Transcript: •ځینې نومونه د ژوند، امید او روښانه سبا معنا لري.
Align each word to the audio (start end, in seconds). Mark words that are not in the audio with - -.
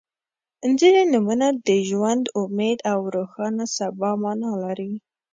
•ځینې 0.79 1.03
نومونه 1.13 1.47
د 1.67 1.69
ژوند، 1.89 2.23
امید 2.41 2.79
او 2.91 2.99
روښانه 3.15 3.65
سبا 3.77 4.09
معنا 4.23 4.51
لري. 4.63 4.91